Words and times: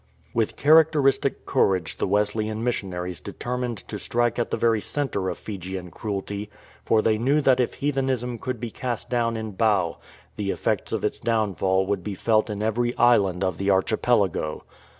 With 0.33 0.55
characteristic 0.55 1.45
courage 1.45 1.97
the 1.97 2.07
Wesleyan 2.07 2.63
missionaries 2.63 3.19
determined 3.19 3.87
to 3.87 3.99
strike 3.99 4.39
at 4.39 4.49
the 4.49 4.57
very 4.57 4.81
centre 4.81 5.29
of 5.29 5.37
Fijian 5.37 5.91
cruelty, 5.91 6.49
for 6.83 7.03
they 7.03 7.19
knew 7.19 7.39
that 7.41 7.59
if 7.59 7.75
heathenism 7.75 8.39
could 8.39 8.59
be 8.59 8.71
cast 8.71 9.11
down 9.11 9.37
in 9.37 9.51
Bau, 9.51 9.97
the 10.37 10.49
effects 10.49 10.91
of 10.91 11.05
its 11.05 11.19
downfall 11.19 11.85
would 11.85 12.03
be 12.03 12.15
felt 12.15 12.49
in 12.49 12.63
every 12.63 12.97
island 12.97 13.43
of 13.43 13.59
the 13.59 13.69
archipelago. 13.69 14.63